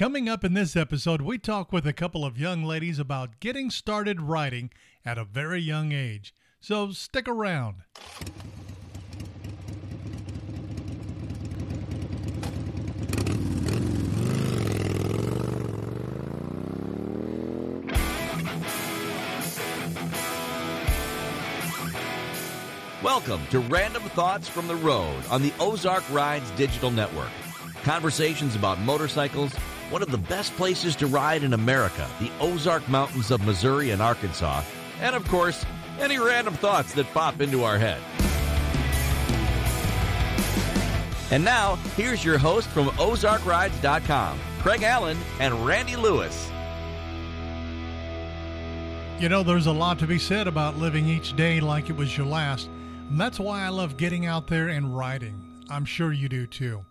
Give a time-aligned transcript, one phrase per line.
[0.00, 3.68] Coming up in this episode, we talk with a couple of young ladies about getting
[3.68, 4.70] started riding
[5.04, 6.34] at a very young age.
[6.58, 7.82] So stick around.
[23.02, 27.28] Welcome to Random Thoughts from the Road on the Ozark Rides Digital Network.
[27.82, 29.52] Conversations about motorcycles,
[29.90, 34.00] one of the best places to ride in America, the Ozark Mountains of Missouri and
[34.00, 34.62] Arkansas,
[35.00, 35.66] and of course,
[35.98, 38.00] any random thoughts that pop into our head.
[41.32, 46.50] And now, here's your host from OzarkRides.com, Craig Allen and Randy Lewis.
[49.20, 52.16] You know, there's a lot to be said about living each day like it was
[52.16, 52.68] your last.
[53.10, 55.64] And that's why I love getting out there and riding.
[55.68, 56.84] I'm sure you do too.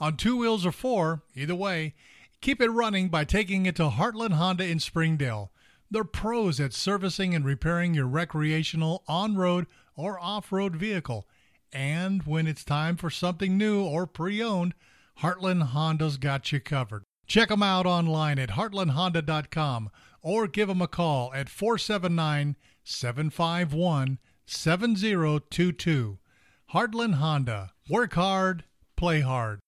[0.00, 1.94] On two wheels or four, either way,
[2.44, 5.50] keep it running by taking it to Heartland Honda in Springdale.
[5.90, 11.26] They're pros at servicing and repairing your recreational, on road, or off road vehicle.
[11.72, 14.74] And when it's time for something new or pre owned,
[15.20, 17.04] Heartland Honda's got you covered.
[17.26, 26.18] Check them out online at heartlandhonda.com or give them a call at 479 751 7022.
[26.74, 27.72] Heartland Honda.
[27.88, 28.64] Work hard,
[28.96, 29.60] play hard.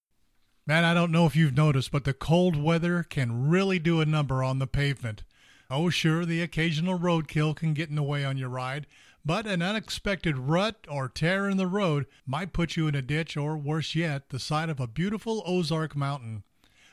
[0.69, 4.07] Man, I don't know if you've noticed, but the cold weather can really do a
[4.07, 5.23] number on the pavement.
[5.71, 8.89] Oh, sure, the occasional roadkill can get in the way on your ride,
[9.25, 13.37] but an unexpected rut or tear in the road might put you in a ditch
[13.37, 16.43] or, worse yet, the side of a beautiful Ozark mountain.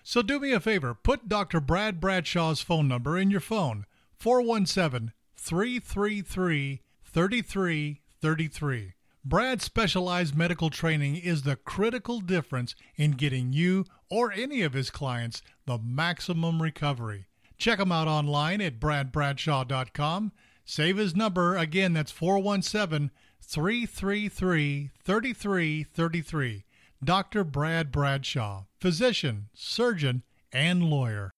[0.04, 1.60] So do me a favor, put Dr.
[1.60, 3.88] Brad Bradshaw's phone number in your phone
[4.20, 8.94] 417 333 3333.
[9.26, 14.90] Brad's specialized medical training is the critical difference in getting you or any of his
[14.90, 17.28] clients the maximum recovery.
[17.58, 20.34] Check him out online at bradbradshaw.com.
[20.66, 26.66] Save his number again, that's 417 333 3333.
[27.02, 27.44] Dr.
[27.45, 31.32] Brad Bradshaw, physician, surgeon, and lawyer.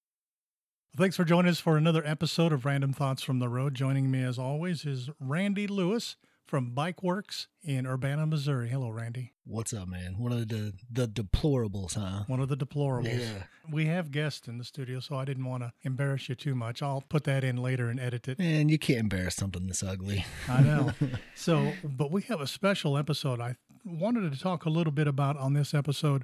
[0.98, 3.76] Thanks for joining us for another episode of Random Thoughts from the Road.
[3.76, 8.70] Joining me, as always, is Randy Lewis from Bike Works in Urbana, Missouri.
[8.70, 9.34] Hello, Randy.
[9.46, 10.16] What's up, man?
[10.18, 12.24] One of the the deplorables, huh?
[12.28, 13.20] One of the deplorables.
[13.20, 13.44] Yeah.
[13.72, 16.82] We have guests in the studio, so I didn't want to embarrass you too much.
[16.82, 18.40] I'll put that in later and edit it.
[18.40, 20.26] Man, you can't embarrass something this ugly.
[20.48, 20.92] I know.
[21.36, 25.38] so, but we have a special episode I wanted to talk a little bit about
[25.38, 26.24] on this episode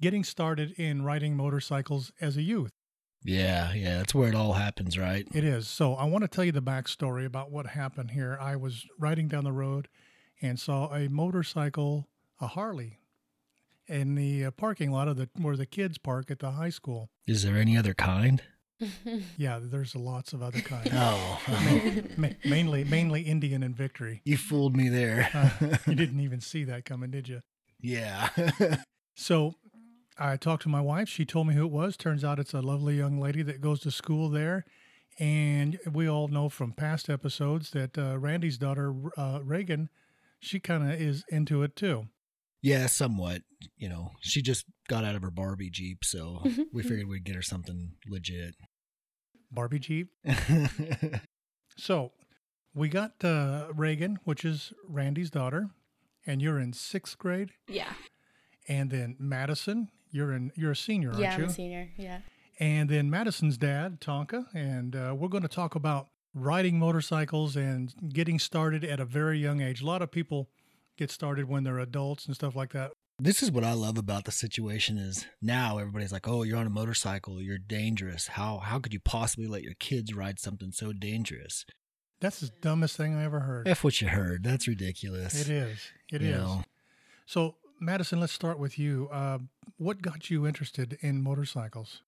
[0.00, 2.72] getting started in riding motorcycles as a youth.
[3.24, 5.26] Yeah, yeah, that's where it all happens, right?
[5.34, 5.66] It is.
[5.66, 8.36] So I want to tell you the backstory about what happened here.
[8.40, 9.88] I was riding down the road
[10.42, 12.08] and saw a motorcycle,
[12.40, 12.98] a Harley,
[13.86, 17.10] in the uh, parking lot of the where the kids park at the high school.
[17.26, 18.42] Is there any other kind?
[19.38, 20.90] Yeah, there's lots of other kinds.
[20.92, 21.40] Oh,
[22.18, 24.20] Ma- mainly, mainly Indian and Victory.
[24.24, 25.30] you fooled me there.
[25.32, 27.40] Uh, you didn't even see that coming, did you?
[27.80, 28.28] yeah.
[29.16, 29.54] So
[30.18, 31.08] I talked to my wife.
[31.08, 31.96] She told me who it was.
[31.96, 34.64] Turns out it's a lovely young lady that goes to school there.
[35.18, 39.88] And we all know from past episodes that uh, Randy's daughter, uh, Reagan,
[40.40, 42.08] she kind of is into it too.
[42.62, 43.42] yeah, somewhat.
[43.76, 46.42] You know, she just got out of her Barbie Jeep, so
[46.72, 48.54] we figured we'd get her something legit.
[49.50, 50.08] Barbie Jeep.
[51.76, 52.12] So
[52.72, 55.70] we got uh, Reagan, which is Randy's daughter,
[56.26, 57.50] and you're in sixth grade.
[57.68, 57.92] Yeah.
[58.68, 61.44] And then Madison, you're in you're a senior, aren't yeah, you?
[61.44, 61.88] I'm a senior.
[61.96, 62.18] Yeah.
[62.60, 67.92] and then Madison's dad, Tonka, and uh, we're going to talk about riding motorcycles and
[68.12, 69.82] getting started at a very young age.
[69.82, 70.48] A lot of people
[70.96, 72.92] get started when they're adults and stuff like that.
[73.20, 76.66] this is what I love about the situation is now everybody's like, "Oh, you're on
[76.66, 78.28] a motorcycle, you're dangerous.
[78.28, 81.64] How how could you possibly let your kids ride something so dangerous?"
[82.20, 83.66] That's the dumbest thing I ever heard.
[83.68, 84.44] F what you heard.
[84.44, 85.40] That's ridiculous.
[85.40, 85.78] It is.
[86.12, 86.36] It You is.
[86.36, 86.64] know.
[87.26, 89.08] So, Madison, let's start with you.
[89.12, 89.38] Uh,
[89.76, 92.00] what got you interested in motorcycles?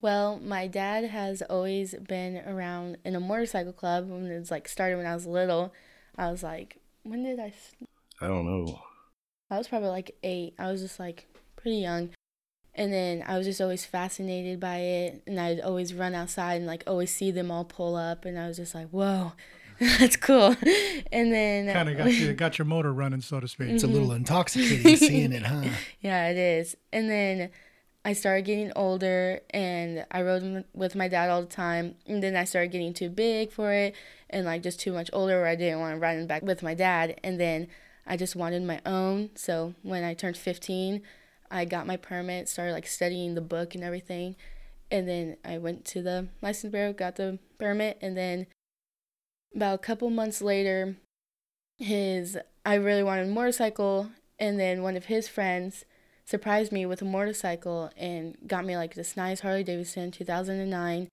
[0.00, 4.96] Well, my dad has always been around in a motorcycle club when it's like started
[4.96, 5.72] when I was little.
[6.16, 7.52] I was like, when did I?
[8.20, 8.80] I don't know.
[9.50, 10.54] I was probably like eight.
[10.58, 11.26] I was just like
[11.56, 12.10] pretty young.
[12.74, 15.22] And then I was just always fascinated by it.
[15.26, 18.24] And I'd always run outside and like always see them all pull up.
[18.24, 19.32] And I was just like, whoa,
[19.98, 20.56] that's cool.
[21.12, 23.70] And then uh, Kind of got you got your motor running, so to speak.
[23.70, 23.94] It's a mm-hmm.
[23.94, 25.64] little intoxicating seeing it, huh?
[26.00, 26.76] Yeah, it is.
[26.92, 27.50] And then
[28.04, 31.94] I started getting older and I rode with my dad all the time.
[32.06, 33.94] And then I started getting too big for it
[34.28, 36.62] and like just too much older where I didn't want to ride in back with
[36.62, 37.18] my dad.
[37.24, 37.68] And then
[38.06, 39.30] I just wanted my own.
[39.34, 41.00] So when I turned 15,
[41.50, 44.36] I got my permit, started like studying the book and everything.
[44.90, 48.46] And then I went to the license bureau, got the permit, and then
[49.54, 50.96] about a couple months later,
[51.78, 55.84] his I really wanted a motorcycle, and then one of his friends
[56.24, 61.08] surprised me with a motorcycle and got me like this nice Harley Davidson 2009,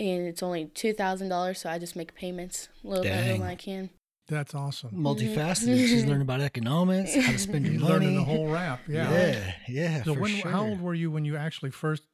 [0.00, 3.40] and it's only two thousand dollars, so I just make payments a little bit Dang.
[3.40, 3.90] when I can.
[4.28, 4.90] That's awesome.
[4.92, 5.76] Multifaceted.
[5.76, 7.92] She's learning about economics, how to spend your You're money.
[7.92, 8.80] learning the whole rap.
[8.88, 9.10] Yeah.
[9.10, 10.02] yeah, yeah.
[10.04, 10.50] So for when, sure.
[10.50, 12.04] how old were you when you actually first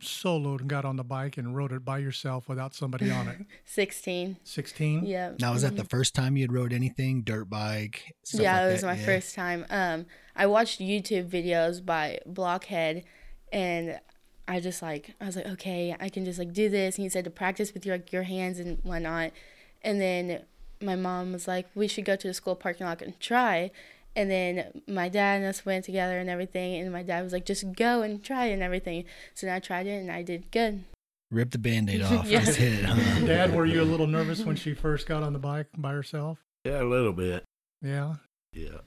[0.00, 3.38] soloed and got on the bike and rode it by yourself without somebody on it?
[3.64, 4.36] Sixteen.
[4.44, 5.04] 16?
[5.04, 5.32] Yeah.
[5.38, 7.22] Now, was that the first time you had rode anything?
[7.22, 8.14] Dirt bike?
[8.24, 8.86] stuff yeah, like it was that?
[8.86, 9.04] my Yeah.
[9.04, 9.66] first time.
[9.70, 13.04] Um, I watched YouTube videos by Blockhead,
[13.52, 14.00] and
[14.48, 16.96] I just like I was like, okay, I can just like do this.
[16.96, 19.32] And he said to practice with your like your hands and whatnot.
[19.82, 20.42] And then
[20.82, 23.70] my mom was like, we should go to the school parking lot and try.
[24.16, 26.74] And then my dad and us went together and everything.
[26.80, 29.04] And my dad was like, just go and try it and everything.
[29.34, 30.84] So then I tried it and I did good.
[31.30, 32.26] Rip the band aid off.
[32.26, 32.44] Yeah.
[32.44, 33.20] Just hit it, huh?
[33.26, 36.38] Dad, were you a little nervous when she first got on the bike by herself?
[36.64, 37.44] Yeah, a little bit.
[37.82, 38.14] Yeah.
[38.52, 38.78] Yeah.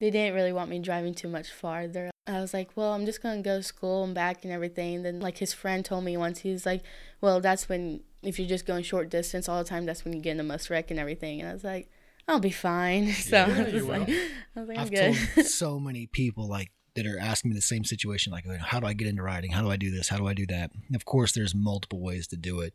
[0.00, 2.10] they didn't really want me driving too much farther.
[2.28, 4.96] I was like, well, I'm just gonna go to school and back and everything.
[4.96, 6.82] And then like his friend told me once, he was like,
[7.20, 10.20] well, that's when if you're just going short distance all the time, that's when you
[10.20, 11.40] get in the most wreck and everything.
[11.40, 11.90] And I was like,
[12.28, 13.12] I'll be fine.
[13.12, 14.08] So Yeah, I, was like.
[14.56, 15.14] I was like, I'm I've good.
[15.34, 18.86] told so many people like that are asking me the same situation, like, how do
[18.86, 19.52] I get into riding?
[19.52, 20.08] How do I do this?
[20.08, 20.70] How do I do that?
[20.86, 22.72] And of course, there's multiple ways to do it.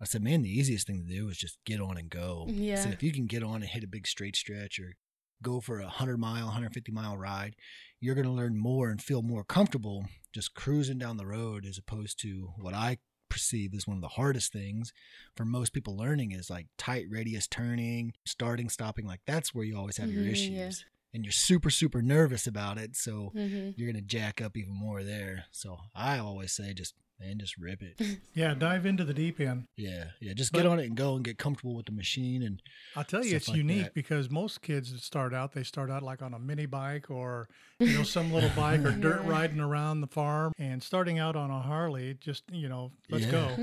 [0.00, 2.46] I said, man, the easiest thing to do is just get on and go.
[2.48, 2.76] I Yeah.
[2.76, 4.94] said, if you can get on and hit a big straight stretch or
[5.42, 7.54] go for a 100 mile, 150 mile ride,
[8.00, 11.78] you're going to learn more and feel more comfortable just cruising down the road as
[11.78, 12.98] opposed to what I
[13.32, 14.92] perceive as one of the hardest things
[15.36, 19.06] for most people learning is like tight radius turning, starting, stopping.
[19.06, 20.84] Like that's where you always have your Mhm, issues.
[20.84, 20.88] yeah.
[21.14, 22.96] And you're super, super nervous about it.
[22.96, 25.46] So hmm you're going to jack up even more there.
[25.50, 28.00] So I always say just, man, just rip it.
[28.34, 29.64] Yeah, dive into the deep end.
[29.76, 30.04] Yeah.
[30.20, 30.32] Yeah.
[30.32, 32.42] Just But- get on it and go and get comfortable with the machine.
[32.42, 32.60] And
[32.96, 33.94] I'll tell you, it's like unique that.
[33.94, 37.48] because most kids that start out, they start out like on a mini bike or,
[37.78, 40.52] you know, some little bike or dirt riding around the farm.
[40.58, 43.48] And starting out on a Harley, just, you know, let's go.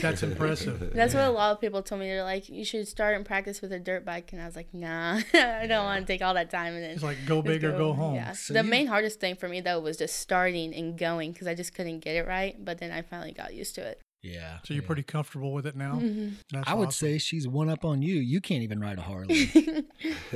[0.00, 0.92] That's impressive.
[0.94, 2.06] That's what a lot of people told me.
[2.06, 4.32] They're like, you should start and practice with a dirt bike.
[4.32, 6.74] And I was like, nah, I don't want to take all that time.
[6.74, 8.14] And then It's like go just big or go home.
[8.14, 8.32] Yeah.
[8.32, 11.48] So the you- main hardest thing for me though was just starting and going because
[11.48, 12.56] I just couldn't get it right.
[12.64, 14.00] But then I finally got used to it.
[14.22, 14.58] yeah.
[14.64, 14.86] So you're yeah.
[14.86, 15.96] pretty comfortable with it now?
[15.96, 17.06] hmm That's I would awesome.
[17.08, 18.14] say she's one up on you.
[18.14, 19.50] You can't even ride a Harley.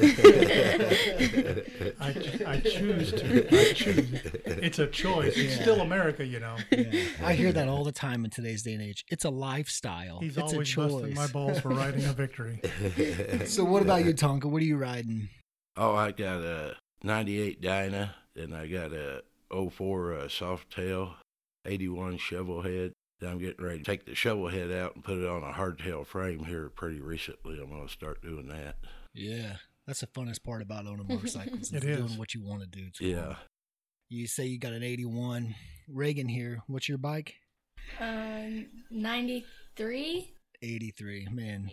[2.01, 2.09] I,
[2.47, 3.47] I choose to.
[3.51, 4.21] I choose.
[4.45, 5.37] It's a choice.
[5.37, 6.57] It's still America, you know.
[6.71, 7.07] Yeah.
[7.23, 9.05] I hear that all the time in today's day and age.
[9.09, 10.21] It's a lifestyle.
[10.21, 10.93] He's it's a choice.
[10.93, 12.61] busting my balls for riding a victory.
[13.47, 14.45] so what about you, Tonka?
[14.45, 15.29] What are you riding?
[15.77, 16.75] oh, I got a
[17.05, 21.15] 98 Dyna, and I got a 04 uh, Softail,
[21.69, 22.93] 81 shovel head.
[23.21, 26.07] I'm getting ready to take the shovel head out and put it on a hardtail
[26.07, 27.61] frame here pretty recently.
[27.61, 28.77] I'm going to start doing that.
[29.13, 29.57] Yeah.
[29.87, 31.73] That's the funnest part about owning motorcycles.
[31.73, 32.85] It is doing what you want to do.
[32.87, 33.25] It's Yeah.
[33.25, 33.37] fun.
[34.09, 35.55] You say you got an 81.
[35.89, 36.61] Reagan here.
[36.69, 37.35] What's your bike?
[38.01, 40.35] Um, 93?
[40.63, 41.29] 83.
[41.31, 41.71] Man,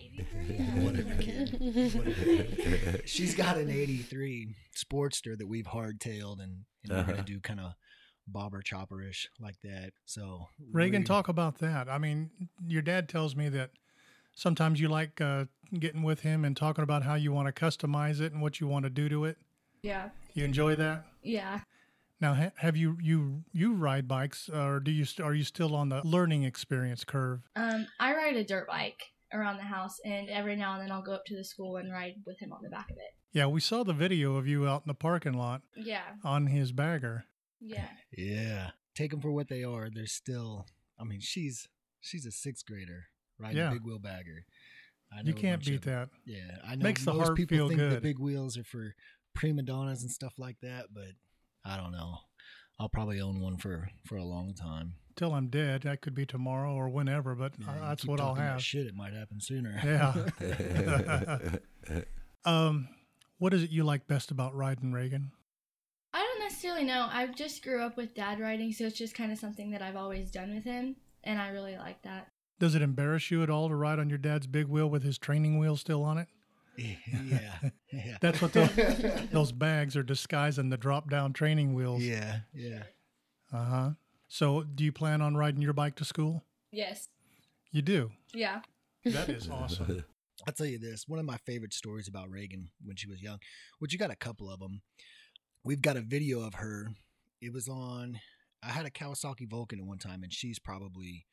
[0.77, 1.57] whatever, kid.
[1.95, 3.07] Whatever.
[3.07, 7.11] She's got an 83 Sportster that we've hardtailed and, and we're Uh-huh.
[7.11, 7.73] going to do kind of
[8.27, 9.91] bobber chopperish like that.
[10.05, 11.87] So, Reagan, we- talk about that.
[11.89, 12.29] I mean,
[12.67, 13.71] your dad tells me that
[14.35, 15.45] sometimes you like uh,
[15.79, 18.67] getting with him and talking about how you want to customize it and what you
[18.67, 19.37] want to do to it.
[19.81, 20.09] Yeah.
[20.33, 21.05] You enjoy that?
[21.21, 21.59] Yeah.
[22.21, 25.75] Now, ha- have you you you ride bikes, or do you st- are you still
[25.75, 27.41] on the learning experience curve?
[27.55, 29.03] Um, I ride a dirt bike
[29.33, 31.91] around the house, and every now and then I'll go up to the school and
[31.91, 33.13] ride with him on the back of it.
[33.33, 36.03] Yeah, we saw the video of you out in the parking lot Yeah.
[36.23, 37.25] on his bagger.
[37.65, 37.87] Yeah.
[38.17, 38.69] Yeah.
[38.95, 39.89] Take them for what they are.
[39.93, 40.65] They're still,
[40.99, 41.67] I mean, she's
[42.01, 43.05] she's a sixth grader
[43.39, 43.69] riding Yeah.
[43.69, 44.45] a big wheel bagger.
[45.11, 46.09] I You know a can't beat of that.
[46.25, 46.83] Yeah, I know.
[46.83, 48.95] Makes the heart people feel think the big wheels are for
[49.33, 51.11] prima donnas and stuff like that, but
[51.63, 52.17] I don't know.
[52.79, 54.93] I'll probably own one for for a long time.
[55.15, 58.43] Till I'm dead, that could be tomorrow or whenever, but Yeah, that's what I'll talking
[58.43, 58.61] have.
[58.61, 59.79] Shit, it might happen sooner.
[59.83, 61.59] Yeah.
[62.45, 62.89] Um,
[63.39, 65.31] what is it you like best about riding Reagan?
[66.55, 67.09] I necessarily know.
[67.11, 69.97] I just grew up with dad riding, so it's just kind of something that I've
[69.97, 70.95] always done with him,
[71.25, 72.29] and I really like that.
[72.61, 75.17] Does it embarrass you at all to ride on your dad's big wheel with his
[75.17, 76.29] training wheel still on it?
[76.77, 77.59] yeah,
[77.91, 78.69] yeah, That's what those,
[79.33, 82.01] those bags are disguising the drop down training wheels.
[82.01, 82.83] yeah, yeah.
[83.51, 83.89] Uh huh.
[84.29, 86.45] So, do you plan on riding your bike to school?
[86.71, 87.09] Yes.
[87.71, 88.11] You do.
[88.33, 88.61] Yeah.
[89.03, 90.05] That is awesome.
[90.47, 91.05] I'll tell you this.
[91.05, 93.39] One of my favorite stories about Reagan when she was young,
[93.79, 94.81] which you got a couple of them.
[95.65, 96.91] We've got a video of her.
[97.41, 98.19] It was on.
[98.63, 101.25] I had a Kawasaki Vulcan at one time, and she's probably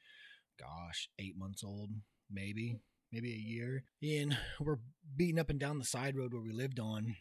[0.58, 1.90] gosh, eight months old,
[2.30, 2.78] maybe,
[3.12, 3.84] maybe a year.
[4.02, 4.78] And we're
[5.16, 7.16] beating up and down the side road where we lived on.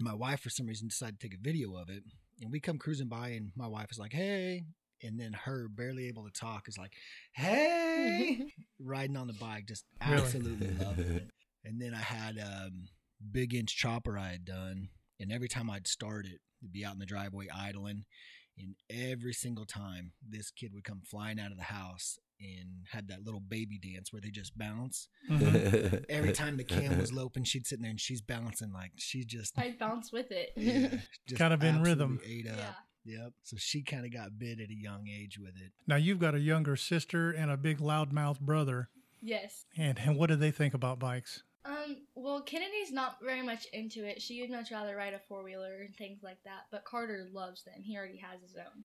[0.00, 2.04] My wife, for some reason, decided to take a video of it.
[2.40, 4.64] And we come cruising by, and my wife is like, hey.
[5.02, 6.92] And then her, barely able to talk, is like,
[7.32, 8.46] hey,
[8.80, 10.22] riding on the bike, just Really?
[10.22, 11.28] absolutely loving it.
[11.64, 12.84] And then I had um,
[13.32, 14.88] big inch chopper I had done,
[15.20, 18.04] and every time I'd start it, it'd be out in the driveway idling.
[18.58, 23.08] And every single time, this kid would come flying out of the house and had
[23.08, 25.08] that little baby dance where they just bounce.
[25.30, 26.04] Mhm.
[26.08, 29.58] Every time the cam was loping, she'd sit there and she's bouncing like she just,
[29.58, 30.52] I bounce with it.
[30.56, 30.88] yeah,
[31.26, 32.14] just Kind of in rhythm.
[32.18, 32.68] absolutely Ate Yeah.
[32.68, 32.76] up.
[33.06, 33.32] Yep.
[33.42, 35.72] So she kind of got bit at a young age with it.
[35.86, 38.88] Now you've got a younger sister and a big loudmouth brother,
[39.22, 39.64] Yes.
[39.76, 41.42] and, and what do they think about bikes?
[41.66, 44.22] Um, well, Kennedy's not very much into it.
[44.22, 46.66] She would much rather ride a four wheeler and things like that.
[46.70, 47.82] But Carter loves them.
[47.82, 48.84] He already has his own.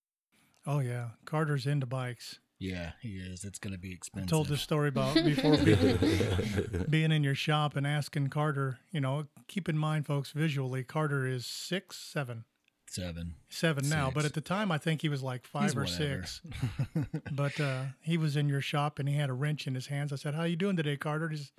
[0.65, 2.39] Oh yeah, Carter's into bikes.
[2.59, 3.43] Yeah, he is.
[3.43, 4.29] It's going to be I expensive.
[4.29, 8.77] told this story about before being, being in your shop and asking Carter.
[8.91, 12.43] You know, keep in mind, folks, visually, Carter is six, seven,
[12.88, 13.33] Seven.
[13.50, 14.11] seven now.
[14.13, 16.23] But at the time, I think he was like five He's or whatever.
[16.25, 16.41] six.
[17.31, 20.13] But uh, he was in your shop and he had a wrench in his hands.
[20.13, 21.53] I said, "How you doing today, Carter?" He just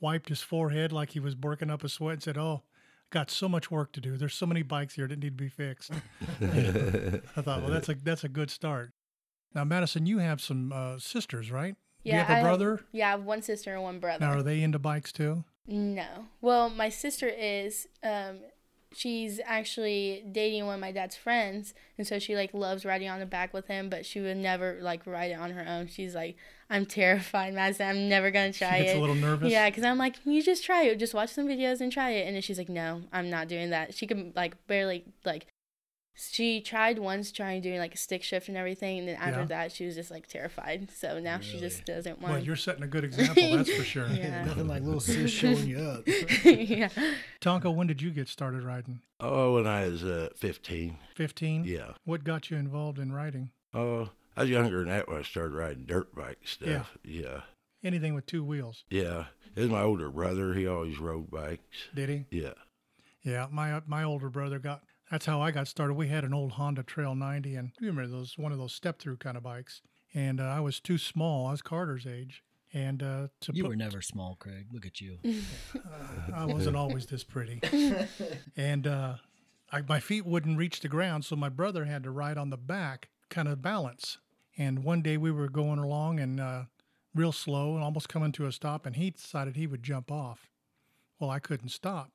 [0.00, 2.62] wiped his forehead like he was working up a sweat and said, "Oh."
[3.10, 4.16] Got so much work to do.
[4.16, 5.92] There's so many bikes here that need to be fixed.
[6.42, 8.90] I thought, well, that's a that's a good start.
[9.54, 11.76] Now, Madison, you have some uh, sisters, right?
[12.04, 12.80] Do you have a I brother?
[12.90, 14.26] yeah, I have one sister and one brother.
[14.26, 15.44] Now, are they into bikes too?
[15.68, 16.26] No.
[16.40, 17.86] Well, my sister is.
[18.02, 18.40] Um,
[18.96, 23.20] she's actually dating one of my dad's friends, and so she like loves riding on
[23.20, 25.86] the back with him, but she would never like ride it on her own.
[25.88, 26.36] She's like,
[26.70, 27.86] I'm terrified, Madison.
[27.88, 28.96] I'm never gonna try She try gets it.
[28.98, 29.50] a little nervous.
[29.52, 30.98] Yeah, because I'm like, you just try it.
[30.98, 32.26] Just watch some videos and try it.
[32.26, 33.94] And then she's like, no, I'm not doing that.
[33.94, 35.46] She can like barely like.
[36.18, 39.46] She tried once trying doing like a stick shift and everything, and then after Yeah.
[39.46, 40.90] that, she was just like terrified.
[40.90, 42.34] So now she just doesn't want.
[42.34, 44.08] Well, you're setting a good example, that's for sure.
[44.08, 44.44] Yeah.
[44.46, 46.02] Nothing like little sis showing you up.
[46.44, 46.88] yeah.
[47.42, 49.00] Tonka, when did you get started riding?
[49.20, 50.96] oh, when I was uh, 15.
[51.14, 51.64] 15?
[51.64, 51.92] Yeah.
[52.04, 53.50] What got you involved in riding?
[53.74, 56.96] Oh, I was younger than that when I started riding dirt bike stuff.
[57.04, 57.40] Yeah.
[57.84, 59.26] Anything with two wheels, Yeah.
[59.54, 60.52] It was my older brother.
[60.54, 61.88] He always rode bikes.
[61.94, 62.24] did he?
[62.30, 62.52] Yeah.
[63.22, 64.82] Yeah, my my older brother got.
[65.10, 65.94] That's how I got started.
[65.94, 68.98] We had an old Honda Trail 90, and you remember those one of those step
[68.98, 69.82] through kind of bikes.
[70.14, 71.46] And uh, I was too small.
[71.46, 74.66] I was Carter's age, and uh, to You put, were never small, Craig.
[74.72, 75.18] Look at you.
[76.34, 77.60] I wasn't always this pretty.
[78.56, 79.16] and uh,
[79.70, 82.56] I, my feet wouldn't reach the ground, so my brother had to ride on the
[82.56, 84.18] back, kind of balance.
[84.58, 86.62] And one day we were going along and uh,
[87.14, 90.50] real slow and almost coming to a stop, and he decided he would jump off.
[91.20, 92.10] Well, I couldn't stop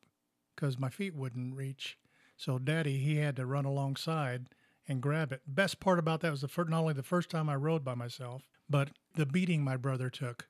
[0.56, 1.98] because my feet wouldn't reach.
[2.42, 4.48] So Daddy, he had to run alongside
[4.88, 5.42] and grab it.
[5.46, 7.94] Best part about that was the first, not only the first time I rode by
[7.94, 10.48] myself, but the beating my brother took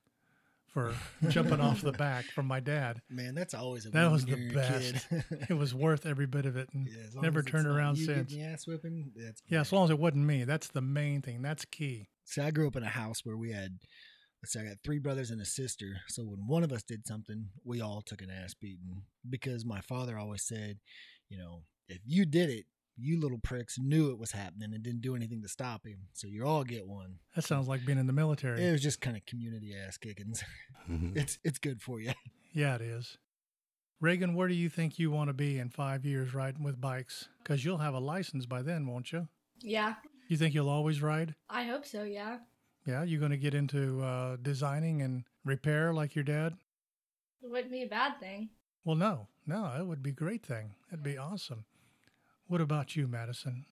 [0.68, 0.94] for
[1.28, 3.02] jumping off the back from my dad.
[3.10, 4.94] Man, that's always a That was the you're a kid.
[4.94, 5.08] best.
[5.50, 8.32] it was worth every bit of it, and Yeah, never turned around you since.
[8.32, 10.46] the ass whipping, that's Yeah, as long as it wasn't me.
[10.46, 11.42] That's the main thing.
[11.42, 12.08] That's key.
[12.24, 13.80] See, I grew up in a house where we had,
[14.42, 15.98] let's say, I got three brothers and a sister.
[16.08, 19.82] So when one of us did something, we all took an ass beating because my
[19.82, 20.78] father always said,
[21.28, 22.66] you know, if you did it,
[22.98, 26.08] you little pricks knew it was happening and didn't do anything to stop him.
[26.14, 27.20] So you all get one.
[27.36, 28.64] That sounds like being in the military.
[28.64, 30.44] It was just kind of community ass kickings.
[31.16, 32.14] it's it's good for you.
[32.54, 33.18] Yeah, it is.
[34.02, 37.30] Reagan, where do you think you want to be in five years riding with bikes?
[37.44, 39.28] Because you'll have a license by then, won't you?
[39.62, 39.94] Yeah.
[40.28, 41.36] You think you'll always ride?
[41.50, 42.40] I hope so, yeah.
[42.88, 46.56] Yeah, you going to get into uh, designing and repair like your dad?
[47.44, 48.50] It wouldn't be a bad thing.
[48.84, 50.74] Well, no, no, it would be a great thing.
[50.92, 51.66] It'd be awesome.
[52.52, 53.64] What about you, Madison?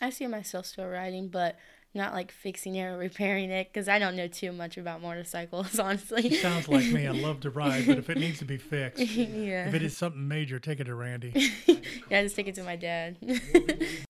[0.00, 1.58] I see myself still riding, but
[1.94, 5.78] not like fixing it or repairing it because I don't know too much about motorcycles,
[5.78, 6.28] honestly.
[6.28, 7.06] It Sounds like me.
[7.06, 9.68] I love to ride, but if it needs to be fixed, yeah.
[9.68, 11.52] if it is something major, take it to Randy.
[12.10, 13.18] yeah, just take it to my dad.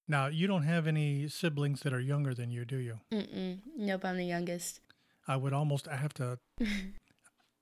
[0.06, 3.00] Now, you don't have any siblings that are younger than you, do you?
[3.12, 3.58] Mm-mm.
[3.76, 4.78] Nope, I'm the youngest.
[5.26, 6.38] I would almost I have to.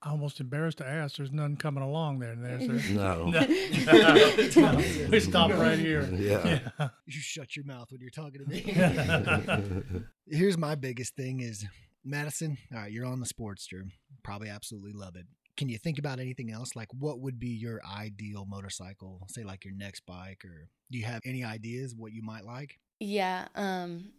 [0.04, 1.16] Almost embarrassed to ask.
[1.16, 2.32] There's none coming along there.
[2.32, 2.84] And there's there.
[2.94, 3.26] No.
[5.10, 6.08] we stop right here.
[6.12, 6.60] Yeah.
[7.06, 10.02] You shut your mouth when you're talking to me.
[10.28, 11.64] Here's my biggest thing is
[12.04, 13.88] Madison, all right, you're on the Sportster.
[14.22, 15.26] Probably absolutely love it.
[15.56, 16.74] Can you think about anything else?
[16.74, 19.22] Like what would be your ideal motorcycle?
[19.28, 22.78] Say like your next bike or do you have any ideas what you might like?
[23.00, 24.12] Yeah, um,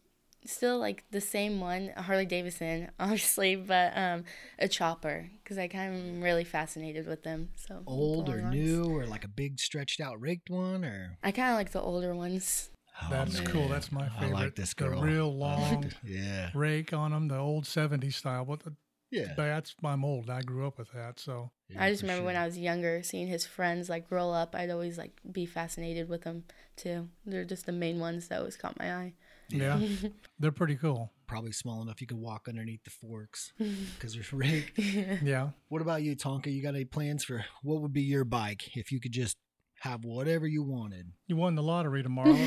[0.46, 4.24] still like the same one, Harley Davidson, obviously, but um,
[4.60, 7.50] a chopper because I kind of am really fascinated with them.
[7.56, 8.54] So Old or ones.
[8.56, 11.82] new or like a big stretched out raked one or I kind of like the
[11.82, 12.70] older ones.
[13.02, 13.68] Oh, That's cool.
[13.68, 14.18] That's my favorite.
[14.18, 14.40] I favorite.
[14.40, 15.02] like this girl.
[15.02, 16.50] The real long Yeah.
[16.54, 18.46] rake on them, the old 70s style.
[18.46, 18.74] But the,
[19.12, 19.34] Yeah.
[19.36, 20.30] that's I'm old.
[20.30, 21.20] I grew up with that.
[21.20, 24.56] So I just remember when I was younger, seeing his friends like grow up.
[24.56, 26.46] I'd always like be fascinated with them
[26.78, 27.10] too.
[27.26, 29.14] They're just the main ones that always caught my eye.
[29.50, 29.80] Yeah,
[30.40, 31.12] they're pretty cool.
[31.28, 33.52] probably small enough you could walk underneath the forks
[33.96, 34.74] because they're rake.
[35.24, 35.50] Yeah.
[35.70, 36.48] What about you, Tonka?
[36.54, 39.38] You got any plans for what would be your bike if you could just
[39.82, 41.12] have whatever you wanted?
[41.28, 42.38] You won the lottery tomorrow.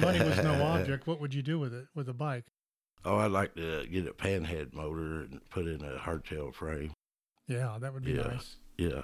[0.00, 1.06] Money was no object.
[1.06, 2.44] What would you do with it, with a bike?
[3.04, 6.92] Oh, I'd like to get a panhead motor and put in a hardtail frame.
[7.46, 8.22] Yeah, that would be Yeah.
[8.22, 8.56] nice.
[8.76, 9.02] Yeah.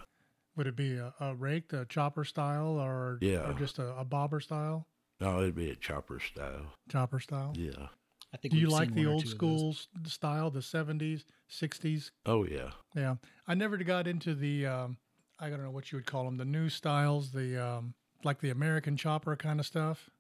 [0.56, 3.48] Would it be a, a rake, the chopper style, or, Yeah.
[3.50, 4.86] or just a, a bobber style?
[5.24, 6.74] No, it'd be a chopper style.
[6.90, 7.52] Chopper style.
[7.56, 7.88] Yeah.
[8.32, 9.76] I think Do you like the old two of those.
[9.76, 9.76] school
[10.06, 12.10] style, the 70s, 60s?
[12.26, 12.70] Oh, yeah.
[12.94, 13.16] Yeah.
[13.46, 14.98] I never got into the, um,
[15.38, 18.50] I don't know what you would call them, the new styles, the um, like the
[18.50, 20.10] American chopper kind of stuff.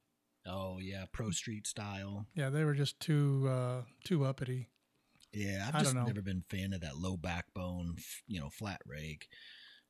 [0.46, 2.26] Oh yeah, pro street style.
[2.34, 4.68] Yeah, they were just too uh, too uppity.
[5.32, 7.96] Yeah, I've just never been a fan of that low backbone,
[8.26, 9.28] you know, flat rake.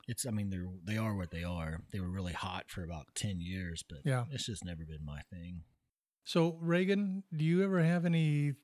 [0.06, 1.80] It's, I mean, they're they are what they are.
[1.92, 4.25] They were really hot for about ten years, but Yeah.
[4.30, 5.62] it's just never been my thing.
[6.25, 8.54] So Reagan, do you ever have any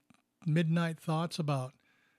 [0.46, 1.72] midnight thoughts about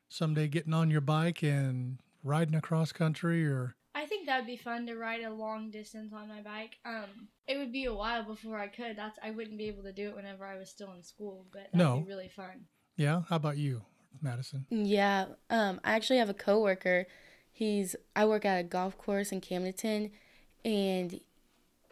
[0.09, 4.55] someday getting on your bike and riding across country or I think that would be
[4.57, 6.77] fun to ride a long distance on my bike.
[6.85, 8.95] Um, it would be a while before I could.
[8.95, 11.63] That's I wouldn't be able to do it whenever I was still in school, but
[11.73, 11.97] that'd No.
[11.99, 12.67] be really fun.
[12.95, 13.23] yeah?
[13.27, 13.83] How about you,
[14.21, 14.65] Madison?
[14.69, 17.05] Yeah, um, I actually have a coworker.
[17.61, 20.09] He's I work at a golf course in Camdenton,
[20.65, 21.19] and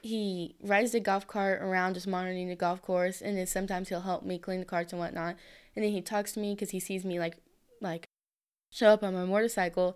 [0.02, 4.02] he rides the golf cart around just monitoring the golf course, and then sometimes he'll
[4.02, 5.36] help me clean the carts and whatnot.
[5.76, 7.38] And then he talks to me because he sees me like
[7.82, 8.08] like
[8.72, 9.96] show up on my motorcycle,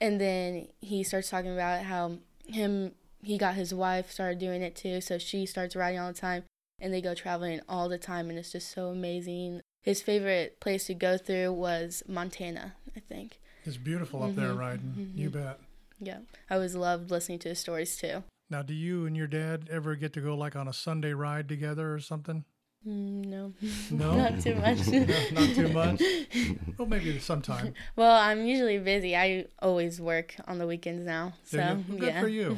[0.00, 2.12] and then he starts talking about how
[2.46, 6.18] him he got his wife started doing it too, so she starts riding all the
[6.18, 6.44] time,
[6.80, 9.60] and they go traveling all the time, and it's just so amazing.
[9.82, 13.38] His favorite place to go through was Montana, I think.
[13.64, 15.12] It's beautiful up there Mhm, riding.
[15.14, 15.60] You bet.
[16.00, 18.24] Yeah, I always loved listening to his stories too.
[18.48, 21.48] Now, do you and your dad ever get to go like on a Sunday ride
[21.48, 22.44] together or something?
[22.86, 23.52] Mm, no,
[23.90, 24.16] No?
[24.16, 24.86] not too much.
[24.88, 26.02] No, not too much.
[26.78, 27.74] Well, maybe sometime.
[27.94, 29.14] well, I'm usually busy.
[29.14, 31.62] I always work on the weekends now, so you?
[31.62, 32.20] Well, good yeah.
[32.22, 32.56] for you.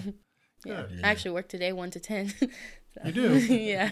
[0.64, 0.82] yeah.
[0.88, 1.00] Good.
[1.02, 2.28] I actually work today one to ten.
[2.28, 2.46] So,
[3.06, 3.38] You do?
[3.38, 3.90] yeah.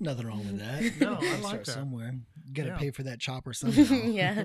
[0.00, 0.82] Nothing wrong with that.
[1.00, 1.72] No, I Gotta like start that.
[1.72, 2.14] somewhere.
[2.46, 2.78] You gotta Yeah.
[2.78, 3.82] pay for that chopper somehow.
[4.06, 4.44] yeah.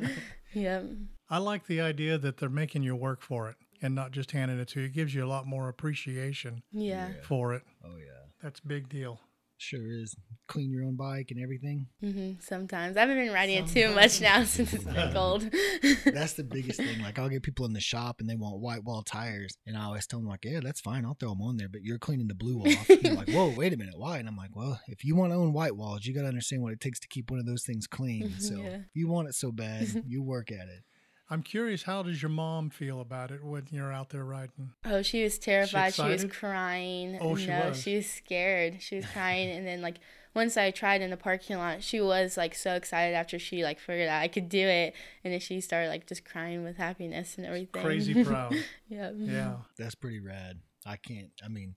[0.54, 0.86] Yep.
[1.30, 4.60] I like the idea that they're making you work for it and not just handing
[4.60, 4.86] it to you.
[4.88, 7.14] It gives you a lot more appreciation Yeah.
[7.24, 7.64] for it.
[7.84, 9.22] Oh yeah, That's a big deal.
[9.58, 10.16] sure is.
[10.48, 11.86] Clean your own bike and everything.
[12.02, 15.44] hmm Sometimes I haven't been riding it too much now since it's been cold.
[16.06, 16.98] That's the biggest thing.
[17.00, 19.84] Like I'll get people in the shop and they want white wall tires, and I
[19.84, 21.06] always tell them like, "Yeah, that's fine.
[21.06, 23.52] I'll throw them on there, but you're cleaning the blue off." And they're like, "Whoa,
[23.52, 26.06] wait a minute, why?" And I'm like, "Well, if you want to own white walls,
[26.06, 28.40] you got to understand what it takes to keep one of those things clean.
[28.40, 28.76] So Yeah.
[28.78, 30.84] if you want it so bad, you work at it."
[31.32, 34.72] I'm curious, how does your mom feel about it when you're out there riding?
[34.84, 35.94] Oh, she was terrified.
[35.94, 37.20] She, was crying.
[37.22, 37.82] Oh, she no, was.
[37.82, 38.82] she was scared.
[38.82, 39.98] She was crying, and then like
[40.34, 43.80] once I tried in the parking lot, she was like so excited after she like
[43.80, 47.36] figured out I could do it, and then she started like just crying with happiness
[47.38, 47.84] and everything.
[47.84, 48.56] Crazy proud.
[48.88, 49.12] yeah.
[49.16, 49.56] yeah.
[49.78, 50.60] That's pretty rad.
[50.84, 51.30] I can't.
[51.44, 51.76] I mean,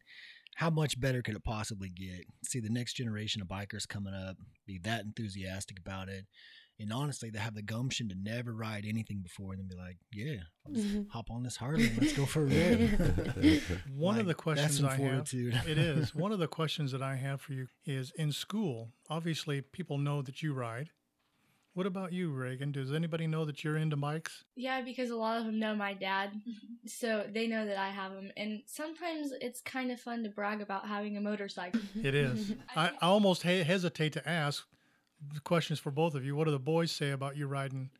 [0.57, 2.25] how much better could it possibly get?
[2.45, 4.37] See the next generation of bikers coming up,
[4.67, 6.25] be that enthusiastic about it,
[6.83, 9.99] and honestly, they have the gumption to never ride anything before, and then be like,
[10.13, 11.09] "Yeah, I'll just mm-hmm.
[11.11, 13.63] hop on this Harley and let's go for a rip."
[13.95, 16.15] One of the questions that's I some have, it is.
[16.15, 20.23] One of the questions that I have for you is in school, obviously people know
[20.23, 20.91] that you ride.
[21.75, 22.71] What about you, Reagan?
[22.71, 24.45] Does anybody know that you're into bikes?
[24.57, 26.33] Yeah, because a lot of them know my dad,
[26.87, 28.31] so they know that I have them.
[28.37, 31.81] And sometimes it's kind of fun to brag about having a motorcycle.
[31.95, 32.53] It is.
[32.77, 34.67] I, I almost he- hesitate to ask
[35.35, 36.37] the questions for both of you.
[36.37, 37.91] What do the boys say about you riding?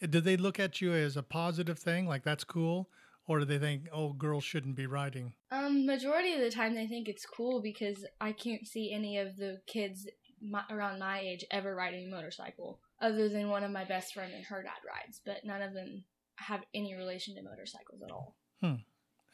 [0.00, 2.90] Did they look at you as a positive thing, like that's cool,
[3.26, 5.32] or do they think, oh, girls shouldn't be riding?
[5.50, 9.36] Um, majority of the time they think it's cool because I can't see any of
[9.36, 10.06] the kids
[10.40, 14.32] my, around my age ever riding a motorcycle, other than one of my best friend
[14.34, 15.20] and her dad rides.
[15.24, 16.04] But none of them
[16.36, 18.36] have any relation to motorcycles at all.
[18.60, 18.74] Hmm.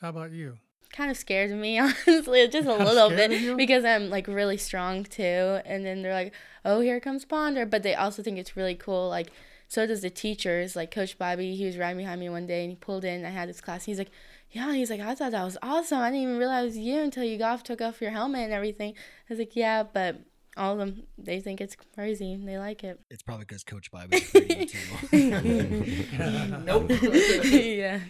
[0.01, 0.59] How about you?
[0.93, 2.47] Kind of scares me honestly.
[2.49, 5.61] Just a Kinda little bit because i'm like really strong too.
[5.65, 7.67] And then they're like oh here comes ponder.
[7.67, 9.31] But they also think it's really cool like
[9.69, 10.77] so does the teachers.
[10.77, 13.25] Like coach bobby he was riding behind me one day and he pulled in.
[13.25, 13.85] I had his class.
[13.85, 14.11] He's like
[14.51, 14.75] yeah.
[14.75, 15.99] He's like i thought that was awesome.
[15.99, 18.95] I didn't even realize you until you got off took off your helmet and everything.
[18.95, 20.21] I was like yeah but
[20.57, 22.37] all of them they think it's crazy.
[22.37, 23.01] They like it.
[23.11, 24.79] It's probably because Coach bobby pretty too.
[27.79, 28.01] yeah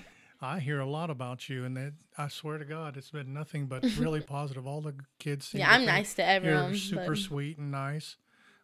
[0.43, 3.67] I hear a lot about you, and it, I swear to God, it's been nothing
[3.67, 4.67] but really positive.
[4.67, 5.47] All the kids.
[5.49, 6.71] seem Yeah, to I'm think nice to everyone.
[6.71, 8.17] You're super but- sweet and nice.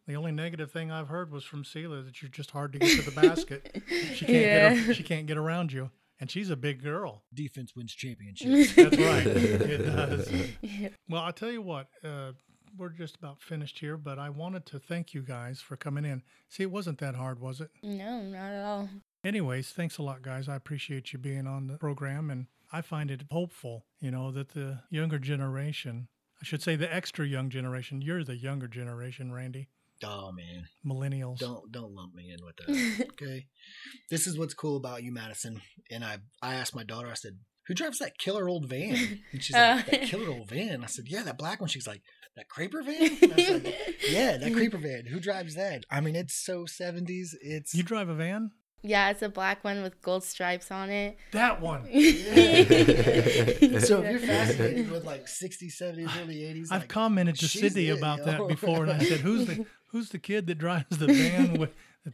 [0.06, 2.98] The only negative thing I've heard was from Sela that you're just hard to get
[3.04, 3.82] to the basket.
[4.14, 4.74] She can't Yeah.
[4.74, 4.88] get.
[4.88, 7.22] a- She can't get around you, and she's a big girl.
[7.32, 8.74] Defense wins championships.
[8.74, 9.26] That's right.
[9.26, 10.30] it does.
[10.62, 10.88] Yeah.
[11.08, 11.88] Well, I'll tell you what.
[12.02, 12.32] Uh,
[12.78, 16.22] we're just about finished here, but I wanted to thank you guys for coming in.
[16.48, 17.70] See, it wasn't that hard, was it?
[17.82, 18.88] No, not at all.
[19.24, 20.48] Anyways, thanks a lot, guys.
[20.48, 24.50] I appreciate you being on the program, and I find it hopeful, you know, that
[24.50, 26.08] the younger generation,
[26.40, 29.68] I should say the extra young generation, you're the younger generation, Randy,
[30.04, 31.38] oh man, millennials.
[31.38, 33.06] don't don't lump me in with that.
[33.12, 33.46] Okay,
[34.10, 35.60] this is what's cool about you, Madison.
[35.90, 37.08] And I I asked my daughter.
[37.10, 39.90] I said, "Who drives that killer old van?" And she's like, Uh.
[39.90, 42.02] "That killer old van." I said, "Yeah, that black one." She's like,
[42.38, 43.76] "That creeper van?" And I was like,
[44.10, 45.06] yeah, that creeper van.
[45.06, 45.84] Who drives that?
[45.90, 47.36] I mean, it's so seventies.
[47.42, 48.52] It's You drive a van?
[48.82, 51.16] Yeah, it's a black one with gold stripes on it.
[51.32, 51.82] That one.
[51.86, 52.70] so if
[53.90, 57.98] you're fascinated with like 60s, 70s, early 80s, I've like, commented to she's Sydney it,
[57.98, 58.24] about yo.
[58.26, 61.70] that before, and I said, "Who's the who's the kid that drives the van with,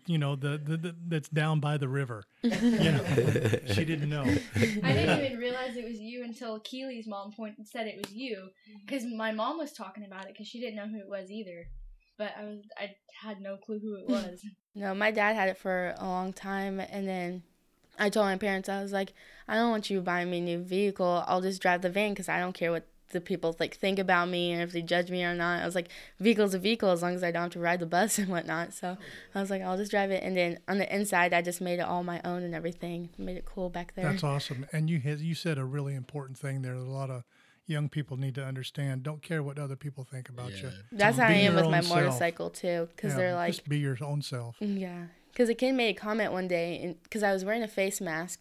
[0.06, 2.50] you know, the, the, the that's down by the river?" You
[2.92, 3.04] know,
[3.66, 4.22] she didn't know.
[4.22, 8.48] I didn't even realize it was you until Keely's mom pointed said it was you
[8.86, 11.66] because my mom was talking about it because she didn't know who it was either.
[12.16, 14.40] But I was I had no clue who it was.
[14.76, 17.42] No, my dad had it for a long time, and then
[17.98, 19.12] I told my parents I was like,
[19.46, 21.24] I don't want you buying me a new vehicle.
[21.26, 24.28] I'll just drive the van because I don't care what the people like think about
[24.28, 25.62] me and if they judge me or not.
[25.62, 25.88] I was like,
[26.20, 28.74] vehicle's a vehicle as long as I don't have to ride the bus and whatnot.
[28.74, 28.98] So
[29.34, 30.22] I was like, I'll just drive it.
[30.22, 33.08] And then on the inside, I just made it all my own and everything.
[33.16, 34.10] Made it cool back there.
[34.10, 34.66] That's awesome.
[34.72, 36.74] And you had, you said a really important thing there.
[36.74, 37.24] that A lot of
[37.66, 39.02] young people need to understand.
[39.02, 40.68] Don't care what other people think about you.
[40.92, 41.96] That's So how I am with my self.
[41.96, 44.58] motorcycle too, because Yeah, they're like, just be your own self.
[44.60, 47.62] Mm, yeah, because a kid made a comment one day, and because I was wearing
[47.62, 48.38] a face mask,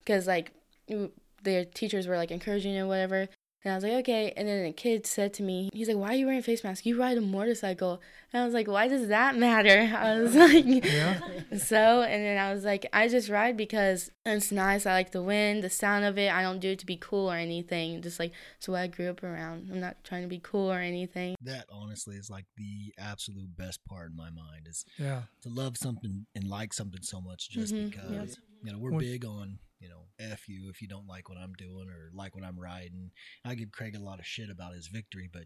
[0.00, 0.50] because like
[0.88, 1.12] w-
[1.44, 3.28] the teachers were like encouraging it or whatever,
[3.66, 6.10] and I was like okay, and then a kid said to me, he's like, "Why
[6.10, 6.86] are you wearing a face mask?
[6.86, 8.00] You ride a motorcycle,"
[8.32, 11.18] and I was like, "Why does that matter?" I was like, Yeah.
[11.58, 14.86] so, and then I was like, I just ride because it's nice.
[14.86, 16.30] I like the wind, the sound of it.
[16.32, 18.02] I don't do it to be cool or anything.
[18.02, 19.68] Just like it's what I grew up around.
[19.72, 21.34] I'm not trying to be cool or anything.
[21.42, 25.22] that honestly is like the absolute best part in my mind is Yeah.
[25.42, 28.28] to love something and like something so much just Mhm, because yep.
[28.64, 31.38] you know we're What- big on you know f you if you don't like what
[31.38, 33.10] i'm doing or like what i'm riding
[33.44, 35.44] i give craig a lot of shit about his victory but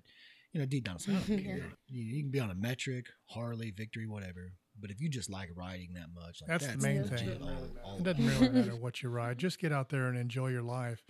[0.52, 1.36] you know deep down i don't Yeah.
[1.44, 5.28] care you, you can be on a metric harley victory whatever but if you just
[5.30, 7.42] like riding that much like That's the main thing.
[7.42, 9.36] all- all It doesn't really matter what you ride.
[9.36, 11.02] Just get out there and enjoy your life.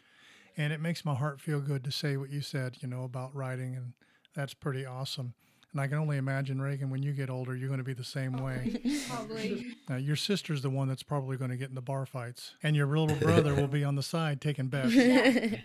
[0.56, 3.32] And it makes my heart feel good to say what you said, you know, about
[3.32, 3.76] riding.
[3.76, 3.92] And
[4.34, 5.34] that's pretty awesome.
[5.72, 8.02] And I can only imagine, Reagan, when you get older, you're going to be the
[8.02, 8.80] same way.
[9.08, 9.76] Probably.
[9.88, 12.54] Now, your sister's the one that's probably going to get in the bar fights.
[12.62, 14.92] And your little brother will be on the side taking bets.
[14.94, 15.60] Yeah.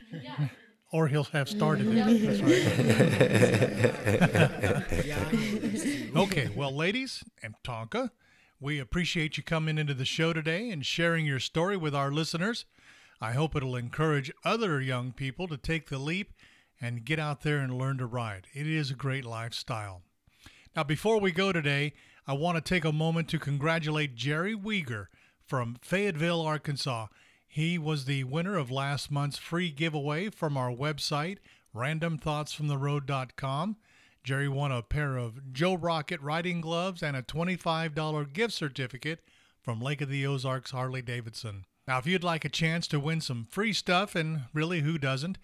[0.91, 2.21] Or he'll have started it.
[2.21, 2.55] That's right.
[5.05, 6.11] yeah, I know this too.
[6.15, 8.11] Okay, well, ladies and Tonka,
[8.59, 12.65] we appreciate you coming into the show today and sharing your story with our listeners.
[13.19, 16.33] I hope it'll encourage other young people to take the leap
[16.81, 18.47] and get out there and learn to ride.
[18.53, 20.01] It is a great lifestyle.
[20.75, 21.93] Now, before we go today,
[22.27, 25.07] I want to take a moment to congratulate Jerry Weeger
[25.45, 27.07] from Fayetteville, Arkansas.
[27.47, 31.37] He was the winner of last month's free giveaway from our website,
[31.73, 33.77] randomthoughtsfromtheroad.com.
[34.23, 39.19] Jerry won a pair of Joe Rocket riding gloves and a $25 gift certificate
[39.61, 41.65] from Lake of the Ozarks Harley Davidson.
[41.87, 45.37] Now, if you'd like a chance to win some free stuff, and really who doesn't,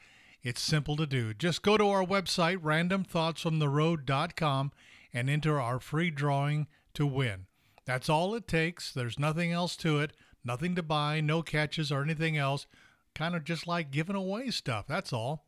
[0.43, 1.33] it's simple to do.
[1.33, 4.71] Just go to our website, randomthoughtsfromtheroad.com,
[5.13, 7.45] and enter our free drawing to win.
[7.85, 8.91] That's all it takes.
[8.91, 12.67] There's nothing else to it, nothing to buy, no catches or anything else.
[13.13, 14.85] Kind of just like giving away stuff.
[14.87, 15.45] That's all.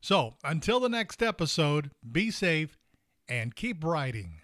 [0.00, 2.78] So, until the next episode, be safe
[3.28, 4.40] and keep riding.